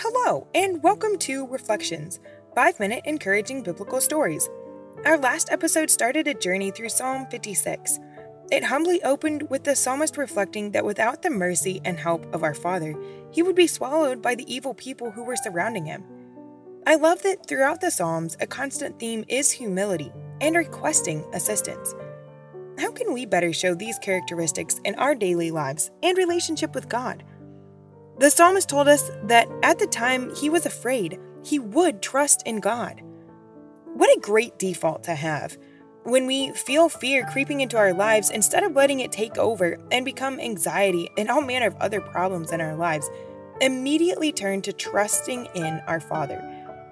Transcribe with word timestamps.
Hello, 0.00 0.46
and 0.54 0.80
welcome 0.80 1.18
to 1.18 1.44
Reflections 1.48 2.20
5 2.54 2.78
Minute 2.78 3.02
Encouraging 3.04 3.64
Biblical 3.64 4.00
Stories. 4.00 4.48
Our 5.04 5.18
last 5.18 5.50
episode 5.50 5.90
started 5.90 6.28
a 6.28 6.34
journey 6.34 6.70
through 6.70 6.90
Psalm 6.90 7.26
56. 7.32 7.98
It 8.52 8.62
humbly 8.62 9.02
opened 9.02 9.50
with 9.50 9.64
the 9.64 9.74
psalmist 9.74 10.16
reflecting 10.16 10.70
that 10.70 10.84
without 10.84 11.22
the 11.22 11.30
mercy 11.30 11.80
and 11.84 11.98
help 11.98 12.32
of 12.32 12.44
our 12.44 12.54
Father, 12.54 12.94
he 13.32 13.42
would 13.42 13.56
be 13.56 13.66
swallowed 13.66 14.22
by 14.22 14.36
the 14.36 14.54
evil 14.54 14.72
people 14.72 15.10
who 15.10 15.24
were 15.24 15.34
surrounding 15.34 15.86
him. 15.86 16.04
I 16.86 16.94
love 16.94 17.24
that 17.24 17.48
throughout 17.48 17.80
the 17.80 17.90
Psalms, 17.90 18.36
a 18.38 18.46
constant 18.46 19.00
theme 19.00 19.24
is 19.26 19.50
humility 19.50 20.12
and 20.40 20.54
requesting 20.54 21.24
assistance. 21.32 21.92
How 22.78 22.92
can 22.92 23.12
we 23.12 23.26
better 23.26 23.52
show 23.52 23.74
these 23.74 23.98
characteristics 23.98 24.80
in 24.84 24.94
our 24.94 25.16
daily 25.16 25.50
lives 25.50 25.90
and 26.04 26.16
relationship 26.16 26.72
with 26.72 26.88
God? 26.88 27.24
The 28.18 28.30
psalmist 28.30 28.68
told 28.68 28.88
us 28.88 29.10
that 29.24 29.48
at 29.62 29.78
the 29.78 29.86
time 29.86 30.34
he 30.34 30.50
was 30.50 30.66
afraid, 30.66 31.20
he 31.44 31.60
would 31.60 32.02
trust 32.02 32.42
in 32.44 32.58
God. 32.58 33.00
What 33.94 34.16
a 34.16 34.20
great 34.20 34.58
default 34.58 35.04
to 35.04 35.14
have. 35.14 35.56
When 36.02 36.26
we 36.26 36.52
feel 36.52 36.88
fear 36.88 37.24
creeping 37.30 37.60
into 37.60 37.76
our 37.76 37.92
lives, 37.92 38.30
instead 38.30 38.64
of 38.64 38.74
letting 38.74 39.00
it 39.00 39.12
take 39.12 39.38
over 39.38 39.78
and 39.92 40.04
become 40.04 40.40
anxiety 40.40 41.08
and 41.16 41.30
all 41.30 41.42
manner 41.42 41.66
of 41.66 41.76
other 41.76 42.00
problems 42.00 42.50
in 42.50 42.60
our 42.60 42.74
lives, 42.74 43.08
immediately 43.60 44.32
turn 44.32 44.62
to 44.62 44.72
trusting 44.72 45.46
in 45.54 45.80
our 45.86 46.00
Father, 46.00 46.42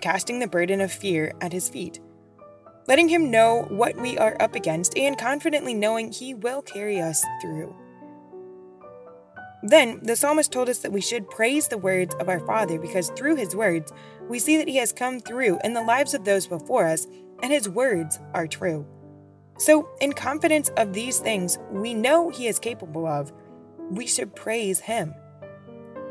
casting 0.00 0.38
the 0.38 0.46
burden 0.46 0.80
of 0.80 0.92
fear 0.92 1.32
at 1.40 1.52
His 1.52 1.68
feet, 1.68 2.00
letting 2.86 3.08
Him 3.08 3.30
know 3.30 3.66
what 3.68 3.96
we 3.96 4.16
are 4.16 4.36
up 4.40 4.54
against, 4.54 4.96
and 4.96 5.18
confidently 5.18 5.74
knowing 5.74 6.12
He 6.12 6.32
will 6.32 6.62
carry 6.62 7.00
us 7.00 7.24
through. 7.42 7.74
Then 9.62 10.00
the 10.02 10.16
psalmist 10.16 10.52
told 10.52 10.68
us 10.68 10.78
that 10.78 10.92
we 10.92 11.00
should 11.00 11.28
praise 11.28 11.68
the 11.68 11.78
words 11.78 12.14
of 12.16 12.28
our 12.28 12.40
Father 12.40 12.78
because 12.78 13.10
through 13.10 13.36
his 13.36 13.54
words, 13.54 13.92
we 14.28 14.38
see 14.38 14.56
that 14.56 14.68
he 14.68 14.76
has 14.76 14.92
come 14.92 15.20
through 15.20 15.58
in 15.62 15.74
the 15.74 15.82
lives 15.82 16.14
of 16.14 16.24
those 16.24 16.46
before 16.46 16.86
us, 16.86 17.06
and 17.42 17.52
his 17.52 17.68
words 17.68 18.18
are 18.32 18.46
true. 18.46 18.86
So, 19.58 19.88
in 20.00 20.14
confidence 20.14 20.70
of 20.78 20.94
these 20.94 21.18
things 21.18 21.58
we 21.70 21.92
know 21.92 22.30
he 22.30 22.46
is 22.46 22.58
capable 22.58 23.06
of, 23.06 23.32
we 23.90 24.06
should 24.06 24.34
praise 24.34 24.80
him. 24.80 25.14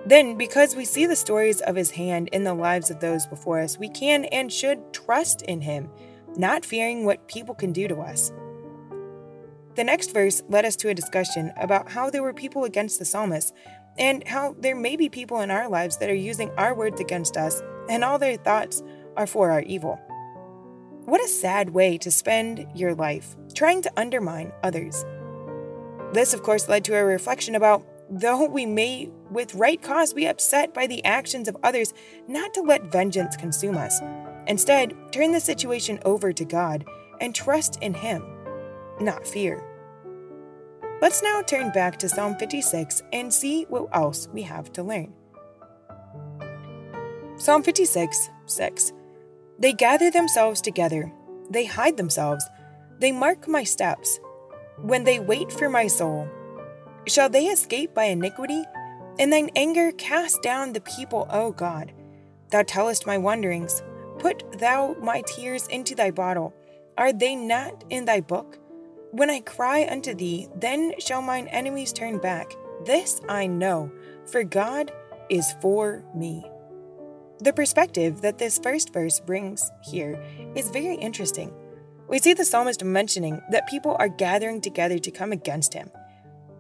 Then, 0.06 0.38
because 0.38 0.76
we 0.76 0.86
see 0.86 1.06
the 1.06 1.16
stories 1.16 1.62
of 1.62 1.76
his 1.76 1.92
hand 1.92 2.30
in 2.32 2.44
the 2.44 2.54
lives 2.54 2.92
of 2.92 3.00
those 3.00 3.26
before 3.26 3.60
us, 3.60 3.78
we 3.78 3.90
can 3.90 4.26
and 4.26 4.52
should 4.52 4.94
trust 4.94 5.42
in 5.44 5.62
him, 5.62 5.90
not 6.36 6.66
fearing 6.66 7.06
what 7.06 7.28
people 7.28 7.56
can 7.56 7.72
do 7.72 7.88
to 7.88 7.98
us. 7.98 8.32
The 9.76 9.84
next 9.84 10.14
verse 10.14 10.42
led 10.50 10.66
us 10.66 10.76
to 10.78 10.90
a 10.90 10.94
discussion 10.94 11.54
about 11.58 11.92
how 11.92 12.10
there 12.10 12.24
were 12.24 12.34
people 12.34 12.64
against 12.64 13.00
the 13.00 13.06
psalmist 13.06 13.54
and 13.98 14.28
how 14.28 14.56
there 14.60 14.76
may 14.76 14.96
be 14.96 15.10
people 15.10 15.42
in 15.42 15.52
our 15.52 15.70
lives 15.70 15.98
that 15.98 16.10
are 16.10 16.16
using 16.16 16.50
our 16.52 16.74
words 16.74 17.00
against 17.00 17.38
us 17.38 17.62
and 17.90 18.04
all 18.04 18.20
their 18.20 18.38
thoughts 18.38 18.82
are 19.16 19.28
for 19.28 19.52
our 19.52 19.62
evil. 19.62 20.00
What 21.06 21.24
a 21.24 21.28
sad 21.28 21.72
way 21.72 21.98
to 22.00 22.12
spend 22.12 22.68
your 22.76 22.94
life 22.94 23.36
trying 23.54 23.82
to 23.82 23.92
undermine 23.98 24.52
others. 24.64 25.06
This, 26.14 26.34
of 26.34 26.44
course, 26.44 26.70
led 26.70 26.86
to 26.86 26.96
a 26.96 27.04
reflection 27.04 27.56
about 27.56 27.86
though 28.10 28.46
we 28.46 28.66
may, 28.66 29.10
with 29.30 29.54
right 29.54 29.82
cause, 29.82 30.14
be 30.14 30.28
upset 30.28 30.74
by 30.74 30.88
the 30.88 31.04
actions 31.06 31.48
of 31.48 31.58
others, 31.64 31.94
not 32.28 32.54
to 32.56 32.62
let 32.62 32.92
vengeance 32.92 33.36
consume 33.36 33.78
us. 33.78 34.00
Instead, 34.48 34.96
turn 35.12 35.32
the 35.32 35.40
situation 35.40 36.00
over 36.06 36.34
to 36.34 36.46
God 36.46 36.86
and 37.22 37.36
trust 37.36 37.78
in 37.82 37.94
Him, 37.94 38.24
not 39.02 39.28
fear. 39.28 39.64
Let's 41.02 41.24
now 41.24 41.42
turn 41.42 41.72
back 41.72 41.98
to 42.00 42.10
Psalm 42.10 42.36
56 42.36 43.04
and 43.14 43.34
see 43.34 43.64
what 43.70 43.88
else 43.94 44.28
we 44.34 44.42
have 44.42 44.72
to 44.74 44.84
learn. 44.84 45.14
Psalm 47.38 47.64
56 47.64 48.30
6 48.48 48.94
They 49.58 49.72
gather 49.72 50.12
themselves 50.12 50.60
together, 50.60 51.12
they 51.50 51.66
hide 51.66 51.96
themselves, 51.96 52.46
they 53.00 53.12
mark 53.14 53.48
my 53.48 53.64
steps. 53.64 54.20
When 54.82 55.04
they 55.04 55.20
wait 55.20 55.52
for 55.52 55.70
my 55.70 55.88
soul, 55.88 56.28
shall 57.08 57.30
they 57.30 57.46
escape 57.46 57.94
by 57.94 58.06
iniquity? 58.06 58.64
In 59.18 59.30
thine 59.30 59.50
anger 59.56 59.92
cast 59.94 60.42
down 60.42 60.72
the 60.72 60.82
people, 60.82 61.28
O 61.30 61.52
God. 61.52 61.92
Thou 62.52 62.64
tellest 62.64 63.06
my 63.06 63.18
wanderings. 63.18 63.84
Put 64.20 64.60
thou 64.60 64.96
my 65.02 65.22
tears 65.28 65.68
into 65.68 65.96
thy 65.96 66.12
bottle. 66.12 66.54
Are 66.98 67.14
they 67.14 67.36
not 67.36 67.84
in 67.90 68.06
thy 68.06 68.22
book? 68.22 68.58
When 69.12 69.32
I 69.32 69.40
cry 69.40 69.88
unto 69.90 70.14
thee, 70.14 70.48
then 70.56 70.94
shall 71.00 71.24
mine 71.24 71.48
enemies 71.48 71.92
turn 71.92 72.20
back. 72.20 72.54
This 72.86 73.20
I 73.28 73.48
know, 73.48 73.92
for 74.28 74.44
God 74.44 74.92
is 75.30 75.52
for 75.62 76.04
me. 76.16 76.46
The 77.40 77.54
perspective 77.54 78.22
that 78.22 78.38
this 78.38 78.60
first 78.60 78.94
verse 78.94 79.20
brings 79.20 79.72
here 79.84 80.22
is 80.56 80.70
very 80.70 80.96
interesting. 80.96 81.52
We 82.08 82.20
see 82.20 82.34
the 82.34 82.46
psalmist 82.46 82.84
mentioning 82.84 83.42
that 83.50 83.68
people 83.68 83.96
are 83.98 84.10
gathering 84.10 84.62
together 84.62 85.00
to 85.00 85.12
come 85.12 85.32
against 85.32 85.74
him. 85.74 85.90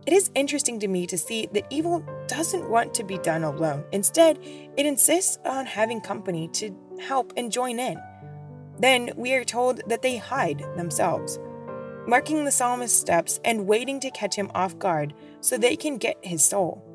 It 0.07 0.13
is 0.13 0.31
interesting 0.33 0.79
to 0.79 0.87
me 0.87 1.05
to 1.05 1.19
see 1.19 1.47
that 1.53 1.67
evil 1.69 2.03
doesn't 2.25 2.67
want 2.67 2.95
to 2.95 3.03
be 3.03 3.19
done 3.19 3.43
alone. 3.43 3.83
Instead, 3.91 4.39
it 4.75 4.87
insists 4.87 5.37
on 5.45 5.67
having 5.67 6.01
company 6.01 6.47
to 6.53 6.75
help 6.99 7.31
and 7.37 7.51
join 7.51 7.79
in. 7.79 8.01
Then 8.79 9.11
we 9.15 9.33
are 9.33 9.43
told 9.43 9.81
that 9.87 10.01
they 10.01 10.17
hide 10.17 10.63
themselves 10.75 11.37
marking 12.07 12.45
the 12.45 12.51
psalmist's 12.51 12.99
steps 12.99 13.39
and 13.43 13.67
waiting 13.67 13.99
to 13.99 14.11
catch 14.11 14.35
him 14.35 14.51
off 14.53 14.77
guard 14.79 15.13
so 15.41 15.57
they 15.57 15.75
can 15.75 15.97
get 15.97 16.17
his 16.23 16.43
soul. 16.43 16.85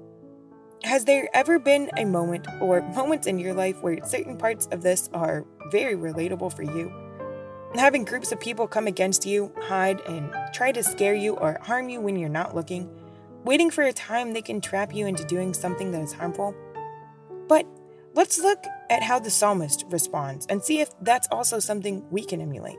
Has 0.82 1.06
there 1.06 1.28
ever 1.32 1.58
been 1.58 1.90
a 1.96 2.04
moment 2.04 2.46
or 2.60 2.82
moments 2.94 3.26
in 3.26 3.38
your 3.38 3.54
life 3.54 3.82
where 3.82 4.04
certain 4.04 4.36
parts 4.36 4.66
of 4.70 4.82
this 4.82 5.08
are 5.14 5.46
very 5.70 5.94
relatable 5.94 6.54
for 6.54 6.62
you? 6.62 6.92
Having 7.74 8.04
groups 8.04 8.30
of 8.30 8.38
people 8.38 8.68
come 8.68 8.86
against 8.86 9.26
you, 9.26 9.52
hide, 9.62 10.00
and 10.02 10.32
try 10.52 10.70
to 10.70 10.82
scare 10.82 11.14
you 11.14 11.34
or 11.36 11.58
harm 11.62 11.88
you 11.88 12.00
when 12.00 12.16
you're 12.16 12.28
not 12.28 12.54
looking, 12.54 12.88
waiting 13.44 13.70
for 13.70 13.82
a 13.82 13.92
time 13.92 14.32
they 14.32 14.42
can 14.42 14.60
trap 14.60 14.94
you 14.94 15.06
into 15.06 15.24
doing 15.24 15.52
something 15.52 15.90
that 15.90 16.02
is 16.02 16.12
harmful? 16.12 16.54
But 17.48 17.66
let's 18.14 18.38
look 18.38 18.62
at 18.90 19.02
how 19.02 19.18
the 19.18 19.30
psalmist 19.30 19.84
responds 19.88 20.46
and 20.46 20.62
see 20.62 20.80
if 20.80 20.90
that's 21.00 21.26
also 21.32 21.58
something 21.58 22.04
we 22.10 22.24
can 22.24 22.40
emulate. 22.40 22.78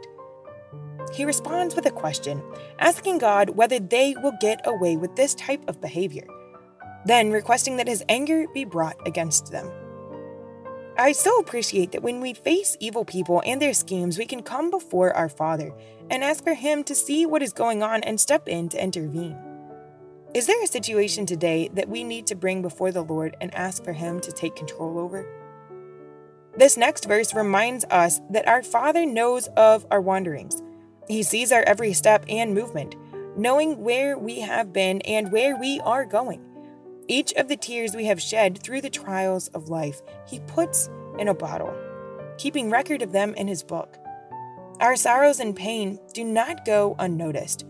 He 1.13 1.25
responds 1.25 1.75
with 1.75 1.85
a 1.85 1.91
question, 1.91 2.41
asking 2.79 3.19
God 3.19 3.51
whether 3.51 3.79
they 3.79 4.16
will 4.21 4.38
get 4.41 4.61
away 4.66 4.97
with 4.97 5.16
this 5.16 5.35
type 5.35 5.63
of 5.67 5.81
behavior, 5.81 6.27
then 7.05 7.31
requesting 7.31 7.77
that 7.77 7.88
his 7.88 8.03
anger 8.09 8.45
be 8.53 8.66
brought 8.66 8.97
against 9.07 9.51
them. 9.51 9.71
I 10.97 11.11
so 11.11 11.39
appreciate 11.39 11.91
that 11.91 12.03
when 12.03 12.21
we 12.21 12.33
face 12.33 12.77
evil 12.79 13.03
people 13.03 13.43
and 13.45 13.61
their 13.61 13.73
schemes, 13.73 14.17
we 14.17 14.25
can 14.25 14.41
come 14.41 14.71
before 14.71 15.13
our 15.13 15.27
Father 15.27 15.73
and 16.09 16.23
ask 16.23 16.41
for 16.41 16.53
Him 16.53 16.85
to 16.85 16.95
see 16.95 17.25
what 17.25 17.41
is 17.41 17.51
going 17.51 17.83
on 17.83 18.01
and 18.03 18.17
step 18.17 18.47
in 18.47 18.69
to 18.69 18.81
intervene. 18.81 19.37
Is 20.33 20.47
there 20.47 20.63
a 20.63 20.67
situation 20.67 21.25
today 21.25 21.69
that 21.73 21.89
we 21.89 22.05
need 22.05 22.27
to 22.27 22.35
bring 22.35 22.61
before 22.61 22.93
the 22.93 23.03
Lord 23.03 23.35
and 23.41 23.53
ask 23.53 23.83
for 23.83 23.91
Him 23.91 24.22
to 24.22 24.31
take 24.31 24.55
control 24.55 24.97
over? 24.97 25.27
This 26.57 26.77
next 26.77 27.05
verse 27.05 27.33
reminds 27.33 27.83
us 27.85 28.22
that 28.29 28.47
our 28.47 28.63
Father 28.63 29.05
knows 29.05 29.47
of 29.57 29.85
our 29.91 29.99
wanderings 29.99 30.61
he 31.07 31.23
sees 31.23 31.51
our 31.51 31.61
every 31.63 31.93
step 31.93 32.25
and 32.27 32.53
movement, 32.53 32.95
knowing 33.38 33.83
where 33.83 34.17
we 34.17 34.39
have 34.39 34.73
been 34.73 35.01
and 35.01 35.31
where 35.31 35.57
we 35.57 35.79
are 35.81 36.05
going. 36.05 36.41
Each 37.07 37.33
of 37.33 37.47
the 37.47 37.57
tears 37.57 37.95
we 37.95 38.05
have 38.05 38.21
shed 38.21 38.57
through 38.57 38.81
the 38.81 38.89
trials 38.89 39.47
of 39.49 39.69
life, 39.69 40.01
He 40.27 40.39
puts 40.39 40.89
in 41.19 41.27
a 41.27 41.33
bottle, 41.35 41.73
keeping 42.38 42.71
record 42.71 43.01
of 43.01 43.11
them 43.11 43.35
in 43.35 43.47
His 43.47 43.63
book. 43.63 43.97
Our 44.79 44.95
sorrows 44.95 45.39
and 45.39 45.55
pain 45.55 45.99
do 46.13 46.23
not 46.23 46.66
go 46.66 46.95
unnoticed. 46.97 47.66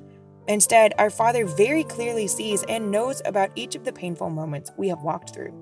Instead, 0.47 0.93
our 0.97 1.09
Father 1.09 1.45
very 1.45 1.83
clearly 1.83 2.27
sees 2.27 2.63
and 2.63 2.91
knows 2.91 3.21
about 3.25 3.51
each 3.55 3.75
of 3.75 3.83
the 3.83 3.91
painful 3.91 4.29
moments 4.29 4.71
we 4.77 4.87
have 4.87 5.01
walked 5.01 5.33
through. 5.33 5.53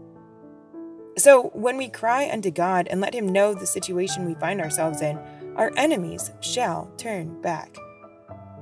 So, 1.18 1.50
when 1.54 1.78
we 1.78 1.90
cry 1.90 2.30
unto 2.32 2.52
God 2.52 2.88
and 2.90 3.02
let 3.02 3.14
Him 3.14 3.30
know 3.30 3.54
the 3.54 3.68
situation 3.68 4.26
we 4.26 4.36
find 4.36 4.62
ourselves 4.62 5.02
in, 5.02 5.20
our 5.56 5.72
enemies 5.78 6.32
shall 6.42 6.92
turn 6.98 7.42
back. 7.42 7.76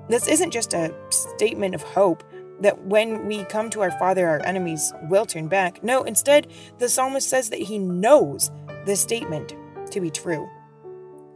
This 0.10 0.28
isn't 0.28 0.52
just 0.52 0.74
a 0.74 0.94
statement 1.10 1.76
of 1.76 1.82
hope 1.82 2.24
that 2.60 2.86
when 2.86 3.26
we 3.26 3.44
come 3.46 3.70
to 3.72 3.82
our 3.82 3.92
Father, 3.92 4.28
our 4.28 4.42
enemies 4.46 4.94
will 5.10 5.26
turn 5.26 5.48
back. 5.48 5.84
No, 5.84 6.04
instead, 6.04 6.48
the 6.78 6.90
psalmist 6.90 7.30
says 7.30 7.50
that 7.50 7.60
he 7.60 7.80
knows 7.80 8.52
this 8.86 9.02
statement 9.02 9.56
to 9.92 10.02
be 10.02 10.10
true. 10.10 10.48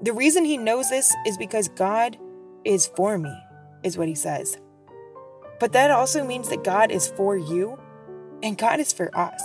The 0.01 0.13
reason 0.13 0.45
he 0.45 0.57
knows 0.57 0.89
this 0.89 1.13
is 1.25 1.37
because 1.37 1.69
God 1.69 2.17
is 2.63 2.87
for 2.87 3.17
me, 3.17 3.33
is 3.83 3.97
what 3.97 4.07
he 4.07 4.15
says. 4.15 4.57
But 5.59 5.71
that 5.73 5.89
also 5.89 6.25
means 6.25 6.49
that 6.49 6.63
God 6.63 6.91
is 6.91 7.07
for 7.07 7.37
you 7.37 7.79
and 8.43 8.57
God 8.57 8.79
is 8.79 8.91
for 8.91 9.15
us. 9.17 9.41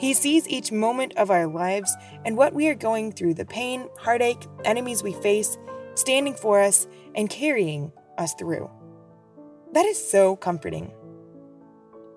He 0.00 0.14
sees 0.14 0.48
each 0.48 0.72
moment 0.72 1.12
of 1.18 1.30
our 1.30 1.46
lives 1.46 1.94
and 2.24 2.34
what 2.34 2.54
we 2.54 2.68
are 2.68 2.74
going 2.74 3.12
through 3.12 3.34
the 3.34 3.44
pain, 3.44 3.86
heartache, 3.98 4.46
enemies 4.64 5.02
we 5.02 5.12
face, 5.12 5.58
standing 5.94 6.32
for 6.32 6.58
us, 6.58 6.86
and 7.14 7.28
carrying 7.28 7.92
us 8.16 8.32
through. 8.32 8.70
That 9.74 9.84
is 9.84 10.02
so 10.02 10.36
comforting. 10.36 10.90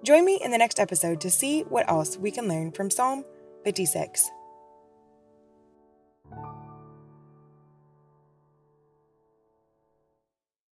Join 0.02 0.24
me 0.24 0.40
in 0.42 0.52
the 0.52 0.58
next 0.58 0.80
episode 0.80 1.20
to 1.22 1.30
see 1.30 1.64
what 1.64 1.90
else 1.90 2.16
we 2.16 2.32
can 2.32 2.48
learn 2.48 2.72
from 2.72 2.90
Psalm 2.90 3.26
56. 3.66 4.32